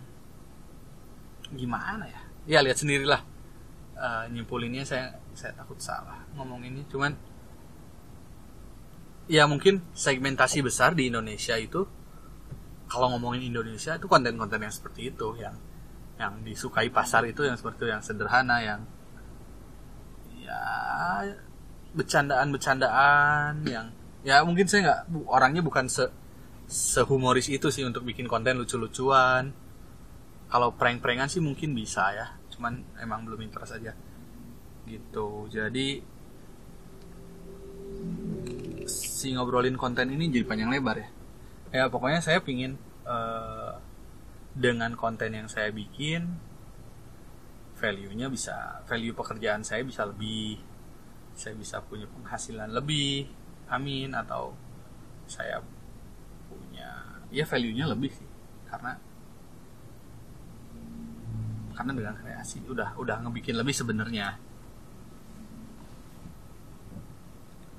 gimana 1.51 2.05
ya? 2.07 2.21
Ya 2.47 2.59
lihat 2.63 2.79
sendirilah. 2.79 3.21
Eh, 3.99 4.25
nyimpulinnya 4.31 4.87
saya 4.87 5.11
saya 5.35 5.51
takut 5.59 5.75
salah 5.83 6.23
ngomong 6.39 6.63
ini 6.63 6.87
cuman 6.87 7.11
ya 9.27 9.43
mungkin 9.43 9.83
segmentasi 9.91 10.63
besar 10.63 10.95
di 10.95 11.11
Indonesia 11.11 11.59
itu 11.59 11.83
kalau 12.87 13.11
ngomongin 13.11 13.51
Indonesia 13.51 13.99
itu 13.99 14.07
konten-konten 14.07 14.63
yang 14.63 14.71
seperti 14.71 15.11
itu 15.11 15.35
yang 15.35 15.51
yang 16.15 16.39
disukai 16.47 16.87
pasar 16.87 17.27
itu 17.27 17.43
yang 17.43 17.59
seperti 17.59 17.83
itu 17.83 17.87
yang 17.91 17.99
sederhana 17.99 18.63
yang 18.63 18.87
ya 20.47 20.63
bercandaan-bercandaan 21.93 23.65
yang 23.65 23.89
ya 24.21 24.43
mungkin 24.43 24.67
saya 24.67 24.81
nggak 24.85 25.01
orangnya 25.31 25.63
bukan 25.63 25.89
se 25.89 26.05
sehumoris 26.69 27.49
itu 27.49 27.73
sih 27.73 27.81
untuk 27.81 28.05
bikin 28.05 28.29
konten 28.29 28.61
lucu-lucuan. 28.61 29.49
Kalau 30.49 30.73
prank-prankan 30.73 31.29
sih 31.29 31.41
mungkin 31.41 31.73
bisa 31.73 32.13
ya 32.13 32.27
cuman 32.53 32.81
emang 33.01 33.25
belum 33.25 33.41
interest 33.41 33.81
aja. 33.81 33.93
Gitu 34.85 35.49
jadi 35.49 36.01
si 38.89 39.33
ngobrolin 39.33 39.77
konten 39.77 40.13
ini 40.13 40.29
jadi 40.29 40.45
panjang 40.45 40.69
lebar 40.69 40.97
ya. 41.01 41.09
Ya 41.69 41.83
pokoknya 41.89 42.21
saya 42.21 42.41
pingin 42.41 42.77
eh, 43.05 43.73
dengan 44.53 44.93
konten 44.97 45.33
yang 45.33 45.49
saya 45.49 45.73
bikin 45.73 46.37
value-nya 47.79 48.27
bisa 48.27 48.83
value 48.85 49.15
pekerjaan 49.15 49.63
saya 49.63 49.87
bisa 49.87 50.03
lebih 50.03 50.59
saya 51.39 51.55
bisa 51.55 51.79
punya 51.79 52.03
penghasilan 52.03 52.67
lebih 52.75 53.23
amin 53.71 54.11
atau 54.11 54.51
saya 55.23 55.63
punya 56.51 57.15
ya 57.31 57.47
value-nya 57.47 57.87
lebih 57.87 58.11
sih. 58.11 58.27
Karena 58.67 58.99
karena 61.79 61.95
dengan 61.95 62.15
kreasi 62.19 62.59
udah 62.67 62.99
udah 62.99 63.23
ngebikin 63.23 63.55
lebih 63.55 63.71
sebenarnya. 63.71 64.35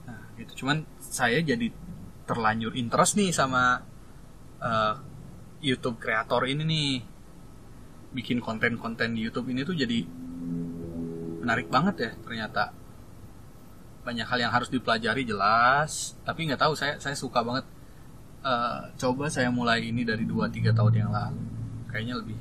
Nah 0.08 0.20
gitu. 0.40 0.64
Cuman 0.64 0.88
saya 0.96 1.44
jadi 1.44 1.68
terlanjur 2.24 2.72
interest 2.80 3.20
nih 3.20 3.28
sama 3.28 3.84
eh, 4.56 4.94
YouTube 5.60 6.00
kreator 6.00 6.48
ini 6.48 6.64
nih. 6.64 6.92
Bikin 8.16 8.40
konten-konten 8.40 9.14
di 9.14 9.28
YouTube 9.28 9.52
ini 9.52 9.68
tuh 9.68 9.76
jadi 9.76 10.02
menarik 11.44 11.68
banget 11.68 11.94
ya 12.00 12.10
ternyata 12.24 12.79
banyak 14.00 14.26
hal 14.26 14.38
yang 14.40 14.52
harus 14.52 14.72
dipelajari 14.72 15.22
jelas. 15.28 16.16
Tapi 16.24 16.48
nggak 16.48 16.60
tahu 16.60 16.72
saya 16.76 16.96
saya 16.96 17.16
suka 17.16 17.44
banget 17.44 17.64
Eh, 18.40 18.80
coba 18.96 19.28
saya 19.28 19.52
mulai 19.52 19.84
ini 19.84 20.00
dari 20.00 20.24
2-3 20.24 20.72
tahun 20.72 20.94
yang 20.96 21.10
lalu. 21.12 21.44
Kayaknya 21.92 22.14
lebih. 22.24 22.38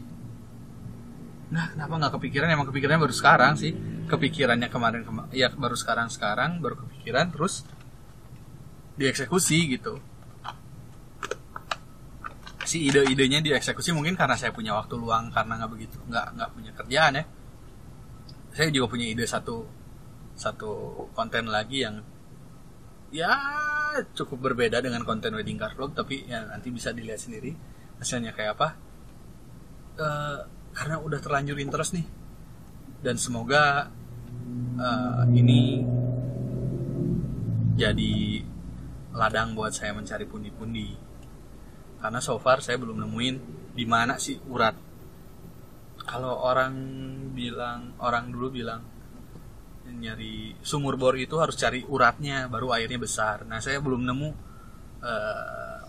Nah 1.51 1.75
kenapa 1.75 1.93
nggak 1.99 2.13
kepikiran? 2.15 2.47
Emang 2.47 2.67
kepikirannya 2.71 3.03
baru 3.03 3.15
sekarang 3.15 3.59
sih. 3.59 3.75
Kepikirannya 4.07 4.71
kemarin 4.71 5.03
kema 5.03 5.27
ya 5.35 5.51
baru 5.51 5.75
sekarang 5.75 6.07
sekarang 6.07 6.63
baru 6.63 6.79
kepikiran 6.87 7.35
terus 7.35 7.67
dieksekusi 8.95 9.75
gitu. 9.75 9.99
Si 12.63 12.87
ide-idenya 12.87 13.43
dieksekusi 13.43 13.91
mungkin 13.91 14.15
karena 14.15 14.39
saya 14.39 14.55
punya 14.55 14.79
waktu 14.79 14.95
luang 14.95 15.35
karena 15.35 15.59
nggak 15.59 15.71
begitu 15.73 15.99
nggak 16.07 16.25
nggak 16.39 16.49
punya 16.55 16.71
kerjaan 16.79 17.11
ya. 17.19 17.23
Saya 18.55 18.71
juga 18.71 18.87
punya 18.87 19.03
ide 19.11 19.27
satu 19.27 19.67
satu 20.39 21.03
konten 21.11 21.51
lagi 21.51 21.83
yang 21.83 21.99
ya 23.11 23.35
cukup 24.15 24.53
berbeda 24.53 24.79
dengan 24.79 25.03
konten 25.03 25.35
wedding 25.35 25.59
card 25.59 25.75
vlog 25.75 25.91
tapi 25.91 26.23
ya 26.23 26.47
nanti 26.47 26.71
bisa 26.71 26.95
dilihat 26.95 27.19
sendiri. 27.19 27.51
Hasilnya 27.99 28.31
kayak 28.31 28.55
apa? 28.55 28.69
Eh, 29.99 30.39
karena 30.71 30.95
udah 31.03 31.19
terlanjur 31.19 31.59
interest 31.59 31.99
nih. 31.99 32.07
Dan 33.03 33.19
semoga 33.19 33.91
eh, 34.79 35.23
ini 35.35 35.83
jadi 37.75 38.15
ladang 39.11 39.59
buat 39.59 39.75
saya 39.75 39.91
mencari 39.91 40.23
pundi-pundi. 40.23 40.95
Karena 41.99 42.23
so 42.23 42.39
far 42.39 42.63
saya 42.63 42.79
belum 42.79 43.03
nemuin 43.03 43.35
di 43.75 43.83
mana 43.83 44.15
sih 44.15 44.39
urat. 44.47 44.75
Kalau 45.99 46.39
orang 46.47 46.73
bilang 47.35 47.99
orang 47.99 48.31
dulu 48.31 48.55
bilang 48.55 48.98
nyari 49.89 50.53
sumur 50.61 50.95
bor 50.95 51.17
itu 51.17 51.35
harus 51.41 51.57
cari 51.57 51.81
uratnya 51.83 52.45
baru 52.45 52.73
airnya 52.77 53.01
besar. 53.01 53.43
Nah 53.49 53.57
saya 53.57 53.81
belum 53.81 54.05
nemu 54.05 54.29
uh, 55.01 55.81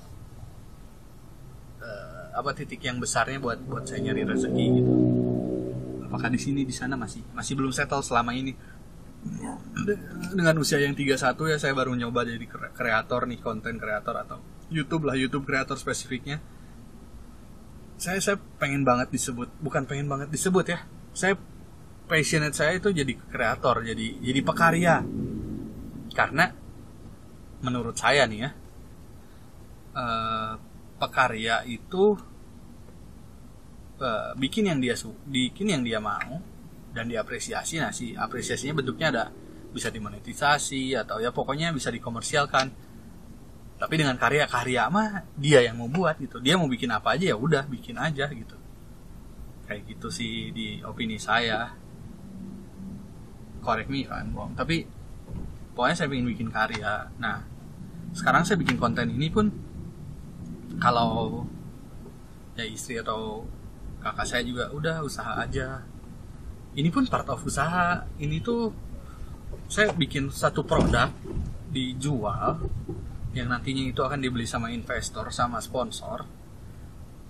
uh, 1.84 2.26
apa 2.34 2.50
titik 2.56 2.80
yang 2.80 2.96
besarnya 2.96 3.36
buat 3.36 3.60
buat 3.64 3.84
saya 3.84 4.00
nyari 4.10 4.24
rezeki 4.24 4.66
gitu. 4.80 4.92
Apakah 6.10 6.32
di 6.32 6.40
sini 6.42 6.64
di 6.66 6.74
sana 6.74 6.98
masih 6.98 7.22
masih 7.36 7.54
belum 7.54 7.70
settle 7.70 8.02
selama 8.02 8.34
ini? 8.34 8.56
Dengan 10.32 10.56
usia 10.56 10.80
yang 10.80 10.96
31 10.96 11.20
ya 11.52 11.58
saya 11.60 11.76
baru 11.76 11.92
nyoba 11.92 12.24
jadi 12.24 12.46
kreator 12.72 13.28
nih 13.28 13.38
konten 13.44 13.76
kreator 13.76 14.16
atau 14.16 14.40
YouTube 14.72 15.04
lah 15.04 15.18
YouTube 15.18 15.44
kreator 15.44 15.76
spesifiknya. 15.76 16.40
Saya 18.00 18.16
saya 18.24 18.40
pengen 18.56 18.80
banget 18.80 19.12
disebut 19.12 19.52
bukan 19.60 19.84
pengen 19.84 20.08
banget 20.08 20.32
disebut 20.32 20.66
ya. 20.72 20.80
Saya 21.12 21.36
passionate 22.10 22.58
saya 22.58 22.82
itu 22.82 22.90
jadi 22.90 23.14
kreator 23.30 23.86
jadi 23.86 24.06
jadi 24.18 24.40
pekarya. 24.42 24.96
Karena 26.10 26.50
menurut 27.62 27.94
saya 27.94 28.26
nih 28.26 28.40
ya 28.42 28.50
uh, 29.94 30.52
pekarya 30.98 31.62
itu 31.70 32.18
uh, 34.02 34.30
bikin 34.34 34.74
yang 34.74 34.82
dia 34.82 34.98
su 34.98 35.14
bikin 35.22 35.70
yang 35.70 35.82
dia 35.86 36.02
mau 36.02 36.42
dan 36.90 37.06
diapresiasi. 37.06 37.78
Nah 37.78 37.94
si 37.94 38.18
apresiasinya 38.18 38.82
bentuknya 38.82 39.08
ada 39.14 39.24
bisa 39.70 39.86
dimonetisasi 39.94 40.98
atau 40.98 41.22
ya 41.22 41.30
pokoknya 41.30 41.70
bisa 41.70 41.94
dikomersialkan. 41.94 42.90
Tapi 43.80 43.94
dengan 43.96 44.20
karya-karya 44.20 44.92
mah 44.92 45.24
dia 45.38 45.64
yang 45.64 45.80
mau 45.80 45.88
buat 45.88 46.20
gitu. 46.20 46.36
Dia 46.42 46.60
mau 46.60 46.68
bikin 46.68 46.90
apa 46.92 47.16
aja 47.16 47.32
ya 47.32 47.36
udah 47.38 47.64
bikin 47.64 47.96
aja 47.96 48.28
gitu. 48.28 48.58
Kayak 49.64 49.94
gitu 49.94 50.10
sih 50.10 50.50
di 50.52 50.82
opini 50.84 51.16
saya 51.16 51.70
correct 53.60 53.88
me 53.92 54.04
kan 54.04 54.32
wrong. 54.32 54.52
Tapi 54.56 54.84
pokoknya 55.76 55.96
saya 55.96 56.08
ingin 56.12 56.28
bikin 56.34 56.48
karya. 56.50 57.08
Nah 57.20 57.44
sekarang 58.10 58.42
saya 58.42 58.58
bikin 58.58 58.76
konten 58.80 59.06
ini 59.12 59.30
pun 59.30 59.46
kalau 60.82 61.46
ya 62.58 62.66
istri 62.66 62.98
atau 62.98 63.46
kakak 64.00 64.26
saya 64.26 64.42
juga 64.42 64.72
udah 64.72 65.04
usaha 65.04 65.38
aja. 65.38 65.84
Ini 66.74 66.88
pun 66.88 67.06
part 67.06 67.28
of 67.28 67.44
usaha. 67.44 68.06
Ini 68.18 68.40
tuh 68.40 68.72
saya 69.70 69.94
bikin 69.94 70.30
satu 70.30 70.66
produk 70.66 71.10
dijual 71.70 72.66
yang 73.30 73.46
nantinya 73.46 73.86
itu 73.86 74.02
akan 74.02 74.18
dibeli 74.18 74.46
sama 74.46 74.74
investor 74.74 75.30
sama 75.30 75.62
sponsor. 75.62 76.26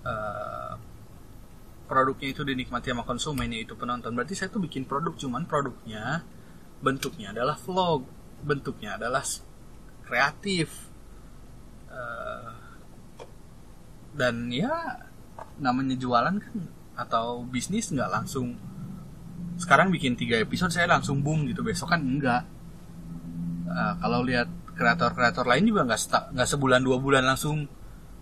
Uh, 0.01 0.70
produknya 1.91 2.31
itu 2.31 2.47
dinikmati 2.47 2.95
sama 2.95 3.03
konsumen 3.03 3.51
yaitu 3.51 3.75
penonton. 3.75 4.15
Berarti 4.15 4.31
saya 4.31 4.47
tuh 4.47 4.63
bikin 4.63 4.87
produk 4.87 5.11
cuman 5.19 5.43
produknya 5.43 6.23
bentuknya 6.79 7.35
adalah 7.35 7.59
vlog 7.59 8.07
bentuknya 8.41 8.95
adalah 8.97 9.21
kreatif 10.01 10.89
uh, 11.91 12.57
dan 14.17 14.49
ya 14.49 15.03
namanya 15.61 15.93
jualan 15.99 16.41
kan 16.41 16.57
atau 16.97 17.43
bisnis 17.45 17.93
nggak 17.93 18.09
langsung 18.09 18.57
sekarang 19.61 19.93
bikin 19.93 20.17
tiga 20.17 20.41
episode 20.41 20.71
saya 20.71 20.87
langsung 20.87 21.19
boom 21.19 21.43
gitu. 21.51 21.59
Besok 21.59 21.91
kan 21.91 21.99
enggak. 21.99 22.47
Uh, 23.67 23.93
kalau 23.99 24.23
lihat 24.23 24.47
kreator-kreator 24.79 25.43
lain 25.43 25.67
juga 25.67 25.83
nggak 25.83 26.33
nggak 26.39 26.47
sebulan 26.47 26.81
dua 26.81 26.97
bulan 27.03 27.27
langsung 27.27 27.67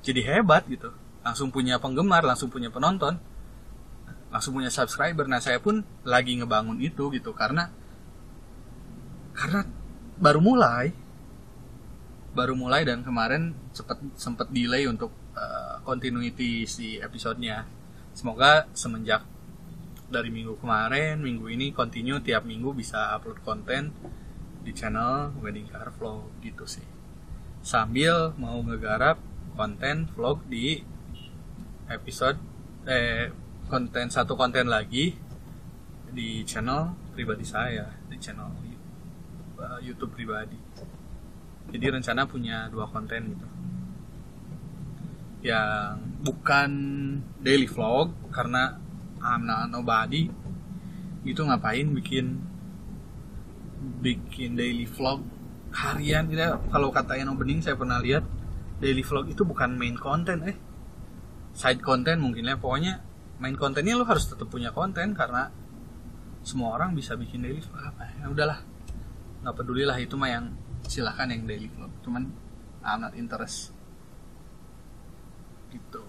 jadi 0.01 0.25
hebat 0.25 0.65
gitu. 0.65 0.89
Langsung 1.21 1.53
punya 1.53 1.77
penggemar 1.77 2.25
langsung 2.25 2.49
punya 2.49 2.73
penonton 2.73 3.28
langsung 4.29 4.57
punya 4.57 4.69
subscriber. 4.69 5.25
Nah 5.25 5.41
saya 5.41 5.57
pun 5.61 5.81
lagi 6.05 6.37
ngebangun 6.37 6.79
itu 6.81 7.09
gitu 7.13 7.33
karena 7.33 7.69
karena 9.33 9.65
baru 10.17 10.39
mulai. 10.41 10.93
Baru 12.29 12.53
mulai 12.53 12.85
dan 12.85 13.01
kemarin 13.01 13.57
sempet 13.73 13.99
sempet 14.15 14.47
delay 14.53 14.85
untuk 14.85 15.09
uh, 15.33 15.81
continuity 15.81 16.69
si 16.69 17.01
episodenya. 17.01 17.65
Semoga 18.13 18.69
semenjak 18.77 19.25
dari 20.09 20.33
minggu 20.33 20.57
kemarin 20.57 21.21
minggu 21.21 21.45
ini 21.53 21.69
continue 21.69 22.17
tiap 22.25 22.41
minggu 22.41 22.73
bisa 22.73 23.13
upload 23.13 23.45
konten 23.45 23.93
di 24.65 24.73
channel 24.73 25.37
Wedding 25.39 25.69
Car 25.69 25.93
Vlog 25.93 26.41
gitu 26.41 26.65
sih. 26.65 26.85
Sambil 27.61 28.33
mau 28.37 28.57
ngegarap 28.61 29.21
konten 29.53 30.09
vlog 30.15 30.45
di 30.47 30.81
episode 31.91 32.39
eh 32.87 33.29
konten 33.69 34.09
satu 34.09 34.33
konten 34.33 34.65
lagi 34.65 35.13
di 36.09 36.41
channel 36.41 36.97
pribadi 37.13 37.45
saya 37.45 37.85
di 38.09 38.17
channel 38.17 38.49
uh, 39.61 39.79
YouTube 39.79 40.17
pribadi. 40.17 40.57
Jadi 41.69 41.85
rencana 41.85 42.25
punya 42.25 42.65
dua 42.73 42.89
konten 42.89 43.37
gitu. 43.37 43.47
Yang 45.45 46.01
bukan 46.25 46.69
daily 47.39 47.69
vlog 47.69 48.11
karena 48.33 48.75
I'm 49.21 49.45
not 49.45 49.69
nobody 49.69 50.27
itu 51.23 51.41
ngapain 51.45 51.93
bikin 51.93 52.41
bikin 54.01 54.57
daily 54.57 54.89
vlog 54.89 55.23
harian 55.69 56.25
gitu 56.27 56.57
kalau 56.73 56.89
kata 56.89 57.15
yang 57.15 57.37
bening 57.37 57.61
saya 57.61 57.77
pernah 57.77 58.01
lihat 58.01 58.25
daily 58.81 59.05
vlog 59.05 59.29
itu 59.29 59.45
bukan 59.45 59.77
main 59.77 59.93
content 59.95 60.41
eh. 60.49 60.57
Side 61.53 61.83
content 61.83 62.17
mungkin 62.23 62.49
ya 62.49 62.55
pokoknya 62.57 63.08
main 63.39 63.55
kontennya 63.55 63.95
lo 63.95 64.03
harus 64.03 64.27
tetap 64.27 64.51
punya 64.51 64.75
konten 64.75 65.15
karena 65.15 65.47
semua 66.43 66.75
orang 66.75 66.95
bisa 66.95 67.15
bikin 67.15 67.43
daily 67.43 67.63
vlog. 67.63 67.83
Apa 67.83 68.03
ya 68.19 68.27
udahlah. 68.27 68.59
Nggak 69.43 69.55
peduli 69.55 69.83
lah 69.87 69.95
itu 69.99 70.19
mah 70.19 70.29
yang 70.31 70.45
silahkan 70.87 71.31
yang 71.31 71.47
daily 71.47 71.71
vlog. 71.71 71.91
Cuman 72.03 72.27
I'm 72.83 73.03
interest. 73.15 73.71
Gitu. 75.71 76.03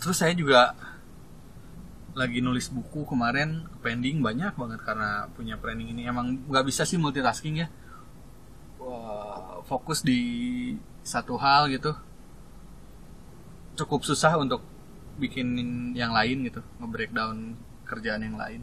Terus 0.00 0.16
saya 0.16 0.36
juga 0.36 0.76
lagi 2.14 2.38
nulis 2.38 2.70
buku 2.70 3.08
kemarin 3.08 3.66
pending 3.82 4.22
banyak 4.22 4.54
banget 4.54 4.80
karena 4.84 5.28
punya 5.32 5.56
planning 5.60 5.92
ini. 5.92 6.08
Emang 6.08 6.44
nggak 6.48 6.64
bisa 6.68 6.84
sih 6.88 6.96
multitasking 7.00 7.64
ya. 7.64 7.68
Fokus 9.64 10.04
di 10.04 10.20
satu 11.00 11.40
hal 11.40 11.72
gitu. 11.72 11.96
Cukup 13.80 14.04
susah 14.04 14.36
untuk 14.36 14.60
bikin 15.14 15.48
yang 15.94 16.10
lain 16.10 16.46
gitu 16.46 16.60
nge-breakdown 16.82 17.54
kerjaan 17.86 18.22
yang 18.26 18.36
lain. 18.38 18.62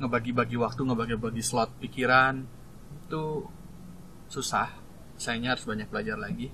Ngebagi-bagi 0.00 0.56
waktu 0.60 0.80
ngebagi-bagi 0.84 1.42
slot 1.44 1.72
pikiran 1.80 2.44
itu 3.08 3.48
susah. 4.28 4.72
Sayangnya 5.16 5.56
harus 5.56 5.64
banyak 5.64 5.88
belajar 5.88 6.16
lagi. 6.20 6.52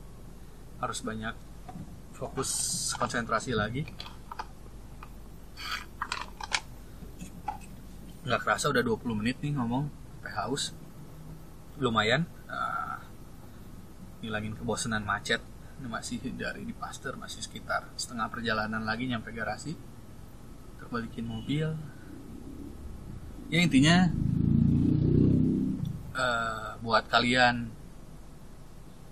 Harus 0.79 1.03
banyak 1.03 1.35
fokus 2.15 2.51
konsentrasi 2.99 3.55
lagi. 3.55 3.87
Nggak 8.23 8.41
kerasa 8.47 8.71
udah 8.71 8.83
20 8.87 9.19
menit 9.19 9.43
nih 9.43 9.59
ngomong 9.59 9.91
sampai 9.91 10.33
haus. 10.39 10.71
Lumayan. 11.83 12.27
Uh, 12.47 13.01
ngilangin 14.23 14.55
kebosanan 14.55 15.03
macet 15.03 15.43
ini 15.83 15.91
masih 15.91 16.23
dari 16.39 16.63
di 16.63 16.71
Pasteur 16.71 17.19
masih 17.19 17.43
sekitar 17.43 17.91
setengah 17.99 18.31
perjalanan 18.31 18.87
lagi 18.87 19.11
nyampe 19.11 19.35
garasi. 19.35 19.75
Untuk 20.79 20.95
balikin 20.95 21.27
mobil. 21.27 21.75
Ya 23.51 23.59
intinya 23.59 24.07
uh, 26.15 26.79
buat 26.79 27.11
kalian 27.11 27.67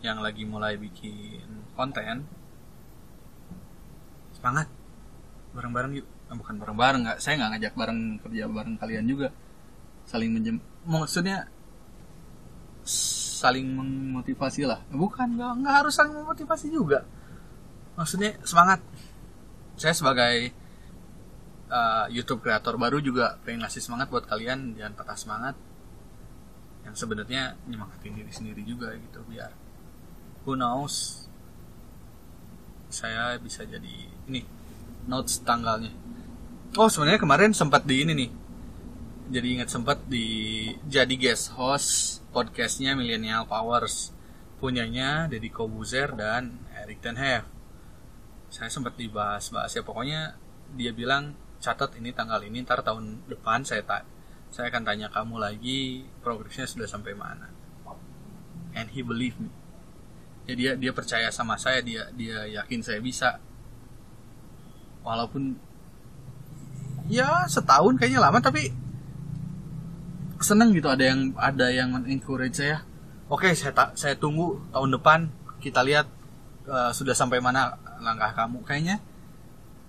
yang 0.01 0.23
lagi 0.23 0.47
mulai 0.47 0.79
bikin 0.79 1.43
konten 1.75 2.23
semangat. 4.39 4.71
Bareng-bareng 5.51 5.99
yuk. 5.99 6.07
Nah, 6.31 6.39
bukan 6.39 6.55
bareng-bareng 6.63 7.01
nggak 7.03 7.19
saya 7.19 7.35
nggak 7.43 7.51
ngajak 7.59 7.75
bareng 7.75 8.01
kerja 8.23 8.47
bareng 8.47 8.79
kalian 8.79 9.05
juga. 9.11 9.35
Saling 10.07 10.31
menjem 10.31 10.63
maksudnya 10.87 11.51
saling 13.41 13.65
memotivasi 13.65 14.69
lah. 14.69 14.85
Bukan 14.93 15.41
nggak 15.41 15.53
nggak 15.65 15.75
harus 15.81 15.97
saling 15.97 16.13
memotivasi 16.13 16.69
juga. 16.69 17.09
Maksudnya 17.97 18.37
semangat. 18.45 18.85
Saya 19.81 19.97
sebagai 19.97 20.53
uh, 21.73 22.07
YouTube 22.13 22.45
kreator 22.45 22.77
baru 22.77 23.01
juga 23.01 23.41
pengen 23.41 23.65
ngasih 23.65 23.81
semangat 23.81 24.13
buat 24.13 24.29
kalian. 24.29 24.77
Jangan 24.77 24.93
patah 24.93 25.17
semangat. 25.17 25.57
Yang 26.85 27.01
sebenarnya 27.01 27.57
nyemangatin 27.65 28.13
diri 28.13 28.33
sendiri 28.33 28.63
juga 28.65 28.93
gitu 28.93 29.25
biar 29.25 29.53
who 30.45 30.57
knows 30.57 31.29
saya 32.91 33.39
bisa 33.39 33.63
jadi 33.63 34.11
ini 34.27 34.43
notes 35.07 35.41
tanggalnya. 35.47 35.95
Oh 36.75 36.91
sebenarnya 36.91 37.23
kemarin 37.23 37.55
sempat 37.55 37.87
di 37.87 38.03
ini 38.03 38.13
nih. 38.15 38.31
Jadi 39.31 39.47
ingat 39.59 39.71
sempat 39.71 40.03
di 40.11 40.27
jadi 40.91 41.15
guest 41.15 41.55
host 41.55 42.20
podcastnya 42.31 42.95
Millennial 42.95 43.45
Powers. 43.47 44.15
Punyanya 44.63 45.27
Deddy 45.27 45.51
Kobuzer 45.51 46.15
dan 46.15 46.63
Erik 46.79 47.03
Ten 47.03 47.19
Hag. 47.19 47.45
Saya 48.51 48.71
sempat 48.71 48.95
dibahas-bahas 48.95 49.75
ya. 49.75 49.83
Pokoknya 49.83 50.39
dia 50.75 50.95
bilang 50.95 51.35
catat 51.59 51.99
ini 51.99 52.15
tanggal 52.15 52.41
ini 52.47 52.63
ntar 52.65 52.81
tahun 52.81 53.27
depan 53.29 53.67
saya 53.67 53.85
tak 53.85 54.03
saya 54.51 54.73
akan 54.73 54.83
tanya 54.83 55.13
kamu 55.13 55.37
lagi 55.39 56.09
progresnya 56.25 56.67
sudah 56.67 56.89
sampai 56.89 57.15
mana? 57.15 57.51
And 58.75 58.91
he 58.91 59.03
believe 59.03 59.39
me. 59.39 59.51
Ya 60.47 60.55
dia 60.59 60.73
dia 60.75 60.93
percaya 60.95 61.31
sama 61.31 61.59
saya 61.59 61.83
dia 61.83 62.11
dia 62.15 62.47
yakin 62.47 62.83
saya 62.83 62.99
bisa. 62.99 63.39
Walaupun 65.07 65.57
ya 67.11 67.47
setahun 67.47 67.99
kayaknya 67.99 68.23
lama 68.23 68.39
tapi 68.43 68.71
seneng 70.41 70.73
gitu 70.73 70.89
ada 70.89 71.05
yang 71.05 71.37
ada 71.37 71.69
yang 71.69 71.93
encourage 72.09 72.57
saya. 72.57 72.81
Oke 73.29 73.53
saya 73.53 73.77
tak 73.77 73.95
saya 73.95 74.17
tunggu 74.17 74.59
tahun 74.73 74.97
depan 74.97 75.29
kita 75.61 75.85
lihat 75.85 76.09
uh, 76.67 76.91
sudah 76.91 77.13
sampai 77.13 77.39
mana 77.39 77.77
langkah 78.01 78.33
kamu. 78.33 78.65
Kayaknya 78.65 78.97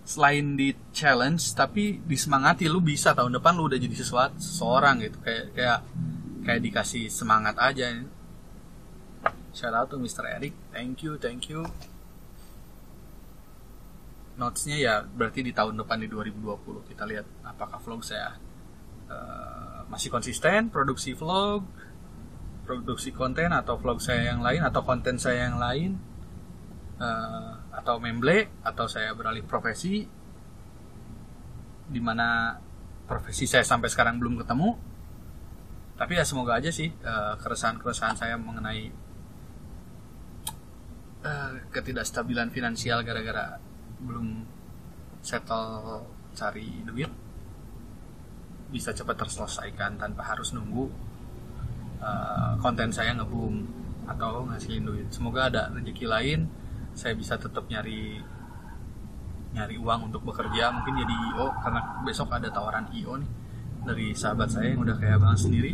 selain 0.04 0.60
di 0.60 0.76
challenge 0.92 1.56
tapi 1.56 2.04
disemangati 2.04 2.68
lu 2.68 2.84
bisa 2.84 3.16
tahun 3.16 3.40
depan 3.40 3.56
lu 3.56 3.72
udah 3.72 3.80
jadi 3.80 3.96
sesuatu 3.96 4.38
seseorang 4.38 5.00
gitu. 5.08 5.18
Kayak 5.24 5.46
kayak 5.56 5.80
kayak 6.44 6.62
dikasih 6.68 7.08
semangat 7.08 7.56
aja. 7.58 8.04
Shout 9.56 9.76
out 9.76 9.88
to 9.88 9.98
Mr. 9.98 10.28
Eric. 10.28 10.54
Thank 10.76 11.08
you 11.08 11.16
thank 11.16 11.48
you. 11.48 11.64
Notesnya 14.36 14.78
ya 14.80 14.94
berarti 15.08 15.48
di 15.48 15.56
tahun 15.56 15.80
depan 15.80 16.04
di 16.04 16.08
2020 16.12 16.92
kita 16.92 17.04
lihat 17.08 17.28
apakah 17.46 17.80
vlog 17.84 18.02
saya 18.04 18.36
uh, 19.08 19.71
masih 19.92 20.08
konsisten 20.08 20.72
produksi 20.72 21.12
vlog 21.12 21.68
produksi 22.64 23.12
konten 23.12 23.52
atau 23.52 23.76
vlog 23.76 24.00
saya 24.00 24.32
yang 24.32 24.40
lain 24.40 24.64
atau 24.64 24.82
konten 24.88 25.20
saya 25.20 25.52
yang 25.52 25.60
lain 25.60 26.00
uh, 27.04 27.60
atau 27.76 28.00
memble 28.00 28.48
atau 28.64 28.88
saya 28.88 29.12
beralih 29.12 29.44
profesi 29.44 30.08
di 31.92 32.00
mana 32.00 32.56
profesi 33.04 33.44
saya 33.44 33.68
sampai 33.68 33.92
sekarang 33.92 34.16
belum 34.24 34.40
ketemu. 34.40 34.80
Tapi 36.00 36.16
ya 36.16 36.24
semoga 36.24 36.56
aja 36.56 36.72
sih 36.72 36.88
uh, 37.04 37.36
keresahan-keresahan 37.44 38.16
saya 38.16 38.40
mengenai 38.40 38.90
uh, 41.28 41.52
ketidakstabilan 41.76 42.50
finansial 42.56 43.04
gara-gara 43.04 43.60
belum 44.00 44.48
settle 45.20 46.08
cari 46.34 46.82
duit 46.88 47.12
bisa 48.72 48.96
cepat 48.96 49.20
terselesaikan 49.20 50.00
tanpa 50.00 50.24
harus 50.24 50.56
nunggu 50.56 50.88
uh, 52.00 52.56
konten 52.64 52.90
saya 52.90 53.12
ngebum 53.14 53.68
atau 54.08 54.48
ngasilin 54.48 54.84
duit. 54.88 55.08
Semoga 55.12 55.52
ada 55.52 55.70
rezeki 55.76 56.08
lain 56.08 56.40
saya 56.96 57.16
bisa 57.16 57.36
tetap 57.36 57.68
nyari 57.68 58.24
nyari 59.52 59.76
uang 59.76 60.12
untuk 60.12 60.24
bekerja. 60.24 60.72
Mungkin 60.72 60.94
jadi 61.04 61.16
IO 61.36 61.52
karena 61.60 61.80
besok 62.08 62.32
ada 62.32 62.48
tawaran 62.48 62.88
IO 62.96 63.20
nih 63.20 63.30
dari 63.84 64.08
sahabat 64.16 64.50
saya 64.50 64.72
yang 64.72 64.82
udah 64.88 64.96
kayak 64.96 65.20
bang 65.20 65.38
sendiri. 65.38 65.74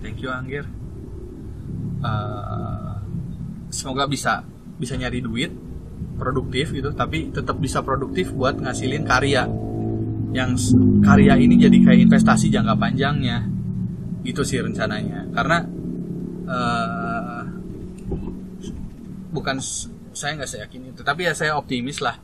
Thank 0.00 0.24
you 0.24 0.32
Anggir. 0.32 0.66
Uh, 2.02 2.98
semoga 3.70 4.10
bisa 4.10 4.42
bisa 4.80 4.98
nyari 4.98 5.22
duit 5.22 5.54
produktif 6.18 6.74
gitu 6.74 6.90
tapi 6.90 7.30
tetap 7.30 7.62
bisa 7.62 7.78
produktif 7.80 8.34
buat 8.34 8.58
ngasilin 8.58 9.06
karya 9.06 9.46
yang 10.32 10.56
karya 11.04 11.36
ini 11.36 11.60
jadi 11.60 11.76
kayak 11.84 12.08
investasi 12.08 12.48
jangka 12.48 12.74
panjangnya. 12.80 13.44
Itu 14.24 14.42
sih 14.42 14.64
rencananya. 14.64 15.28
Karena 15.32 15.58
uh, 16.48 17.42
bukan 19.32 19.56
saya 20.12 20.40
nggak 20.40 20.48
saya 20.48 20.64
yakin 20.68 20.96
itu. 20.96 21.00
Tapi 21.04 21.28
ya 21.28 21.32
saya 21.36 21.56
optimis 21.60 22.00
lah. 22.00 22.16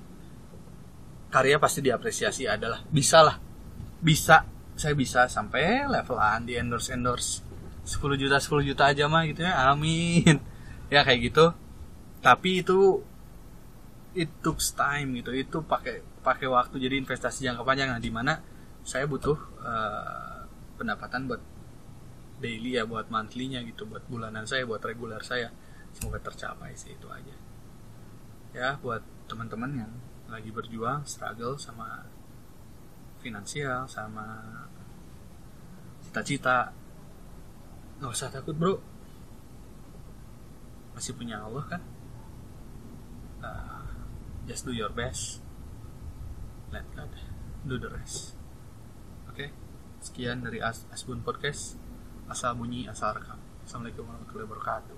Karya 1.29 1.61
pasti 1.61 1.85
diapresiasi 1.85 2.49
adalah 2.49 2.81
bisa 2.88 3.21
lah. 3.21 3.37
Bisa 4.01 4.44
saya 4.79 4.94
bisa 4.97 5.29
sampai 5.29 5.85
levelan 5.85 6.49
di 6.49 6.57
endorse 6.57 6.97
endorse. 6.97 7.44
10 7.88 8.21
juta 8.21 8.37
10 8.37 8.68
juta 8.68 8.85
aja 8.88 9.05
mah 9.09 9.25
gitu 9.29 9.44
ya 9.44 9.73
amin. 9.73 10.40
Ya 10.88 11.05
kayak 11.05 11.21
gitu. 11.29 11.53
Tapi 12.25 12.64
itu 12.64 13.05
it 14.18 14.31
took 14.42 14.59
time 14.59 15.14
gitu. 15.14 15.31
Itu 15.31 15.62
pakai 15.62 16.02
pakai 16.26 16.50
waktu 16.50 16.83
jadi 16.83 16.98
investasi 16.98 17.46
jangka 17.46 17.62
panjang. 17.62 17.94
Nah 17.94 18.02
di 18.02 18.11
mana 18.11 18.42
saya 18.83 19.07
butuh 19.07 19.38
uh, 19.62 20.42
pendapatan 20.74 21.31
buat 21.31 21.42
daily 22.38 22.78
ya 22.78 22.87
buat 22.87 23.11
monthly-nya 23.11 23.62
gitu 23.66 23.87
buat 23.87 24.07
bulanan 24.11 24.42
saya 24.42 24.66
buat 24.66 24.83
regular 24.83 25.22
saya. 25.22 25.54
Semoga 25.94 26.18
tercapai 26.18 26.74
sih 26.74 26.94
itu 26.94 27.07
aja. 27.07 27.37
Ya 28.54 28.74
buat 28.83 29.02
teman-teman 29.31 29.87
yang 29.87 29.92
lagi 30.28 30.50
berjuang 30.52 31.07
struggle 31.09 31.57
sama 31.57 32.04
finansial 33.18 33.88
sama 33.88 34.44
cita-cita 36.04 36.70
nggak 37.98 38.12
usah 38.14 38.31
takut 38.31 38.54
bro. 38.54 38.78
Masih 40.94 41.14
punya 41.14 41.42
Allah 41.42 41.64
kan? 41.66 41.83
Uh, 43.38 43.78
just 44.49 44.65
do 44.65 44.73
your 44.73 44.89
best. 44.89 45.45
Let 46.73 46.89
God 46.97 47.13
do 47.69 47.77
the 47.77 47.93
rest. 47.93 48.33
Oke 49.29 49.37
okay? 49.37 49.49
sekian 50.01 50.41
dari 50.41 50.65
As 50.65 50.89
Asbun 50.89 51.21
Podcast. 51.21 51.77
Asal 52.33 52.57
bunyi 52.57 52.89
asal 52.89 53.13
rekam. 53.21 53.37
Assalamualaikum 53.69 54.09
warahmatullahi 54.09 54.49
wabarakatuh 54.49 54.98